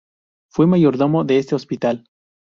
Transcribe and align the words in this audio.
Fue 0.49 0.65
mayordomo 0.65 1.25
de 1.25 1.37
este 1.37 1.53
hospital. 1.53 2.07